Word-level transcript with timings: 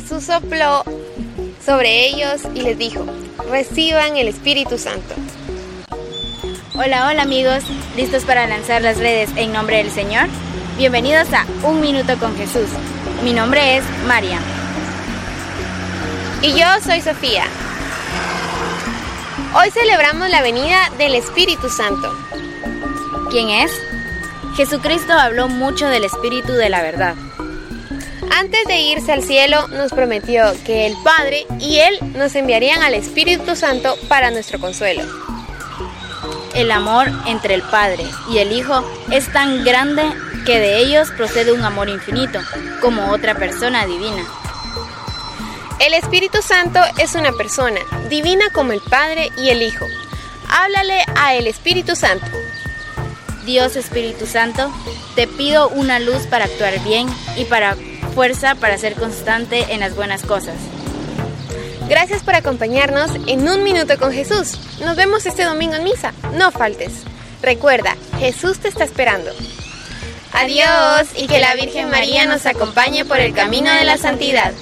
Jesús 0.00 0.24
sopló 0.24 0.82
sobre 1.64 2.06
ellos 2.06 2.40
y 2.54 2.62
les 2.62 2.78
dijo, 2.78 3.04
reciban 3.50 4.16
el 4.16 4.28
Espíritu 4.28 4.78
Santo. 4.78 5.14
Hola, 6.74 7.08
hola 7.08 7.22
amigos, 7.22 7.64
¿listos 7.96 8.24
para 8.24 8.46
lanzar 8.46 8.80
las 8.80 8.96
redes 8.96 9.28
en 9.36 9.52
nombre 9.52 9.76
del 9.76 9.90
Señor? 9.90 10.26
Bienvenidos 10.78 11.28
a 11.34 11.44
Un 11.68 11.82
Minuto 11.82 12.16
con 12.18 12.34
Jesús. 12.34 12.68
Mi 13.22 13.34
nombre 13.34 13.76
es 13.76 13.84
María. 14.06 14.38
Y 16.40 16.58
yo 16.58 16.66
soy 16.82 17.02
Sofía. 17.02 17.44
Hoy 19.54 19.70
celebramos 19.70 20.30
la 20.30 20.40
venida 20.40 20.78
del 20.96 21.14
Espíritu 21.14 21.68
Santo. 21.68 22.10
¿Quién 23.30 23.50
es? 23.50 23.70
Jesucristo 24.56 25.12
habló 25.12 25.48
mucho 25.48 25.88
del 25.88 26.04
Espíritu 26.04 26.54
de 26.54 26.70
la 26.70 26.80
verdad. 26.80 27.16
Antes 28.30 28.64
de 28.66 28.78
irse 28.78 29.12
al 29.12 29.22
cielo 29.22 29.66
nos 29.68 29.92
prometió 29.92 30.44
que 30.64 30.86
el 30.86 30.96
Padre 31.02 31.46
y 31.58 31.78
Él 31.78 31.98
nos 32.14 32.34
enviarían 32.34 32.82
al 32.82 32.94
Espíritu 32.94 33.56
Santo 33.56 33.96
para 34.08 34.30
nuestro 34.30 34.60
consuelo. 34.60 35.02
El 36.54 36.70
amor 36.70 37.08
entre 37.26 37.54
el 37.54 37.62
Padre 37.62 38.04
y 38.30 38.38
el 38.38 38.52
Hijo 38.52 38.84
es 39.10 39.30
tan 39.32 39.64
grande 39.64 40.02
que 40.46 40.58
de 40.58 40.78
ellos 40.78 41.10
procede 41.16 41.52
un 41.52 41.64
amor 41.64 41.88
infinito, 41.88 42.40
como 42.80 43.10
otra 43.10 43.34
persona 43.34 43.84
divina. 43.86 44.24
El 45.80 45.94
Espíritu 45.94 46.40
Santo 46.42 46.80
es 46.98 47.14
una 47.14 47.32
persona, 47.32 47.80
divina 48.08 48.50
como 48.52 48.72
el 48.72 48.80
Padre 48.80 49.30
y 49.38 49.50
el 49.50 49.62
Hijo. 49.62 49.86
Háblale 50.48 51.04
a 51.16 51.34
el 51.34 51.46
Espíritu 51.46 51.96
Santo. 51.96 52.26
Dios 53.44 53.76
Espíritu 53.76 54.26
Santo, 54.26 54.72
te 55.14 55.26
pido 55.26 55.68
una 55.68 55.98
luz 55.98 56.26
para 56.26 56.44
actuar 56.44 56.78
bien 56.84 57.08
y 57.36 57.44
para 57.44 57.76
fuerza 58.10 58.54
para 58.54 58.78
ser 58.78 58.94
constante 58.94 59.72
en 59.72 59.80
las 59.80 59.94
buenas 59.94 60.22
cosas. 60.22 60.56
Gracias 61.88 62.22
por 62.22 62.34
acompañarnos 62.34 63.10
en 63.26 63.48
Un 63.48 63.64
Minuto 63.64 63.98
con 63.98 64.12
Jesús. 64.12 64.58
Nos 64.84 64.96
vemos 64.96 65.26
este 65.26 65.44
domingo 65.44 65.74
en 65.74 65.84
misa. 65.84 66.12
No 66.34 66.52
faltes. 66.52 66.92
Recuerda, 67.42 67.96
Jesús 68.18 68.58
te 68.58 68.68
está 68.68 68.84
esperando. 68.84 69.30
Adiós 70.32 71.08
y 71.16 71.26
que 71.26 71.40
la 71.40 71.54
Virgen 71.54 71.90
María 71.90 72.26
nos 72.26 72.46
acompañe 72.46 73.04
por 73.04 73.18
el 73.18 73.34
camino 73.34 73.72
de 73.72 73.84
la 73.84 73.96
santidad. 73.96 74.52